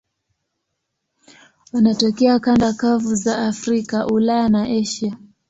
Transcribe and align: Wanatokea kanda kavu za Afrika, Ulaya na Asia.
Wanatokea 1.73 2.39
kanda 2.39 2.73
kavu 2.73 3.15
za 3.15 3.37
Afrika, 3.47 4.07
Ulaya 4.07 4.49
na 4.49 4.63
Asia. 4.63 5.17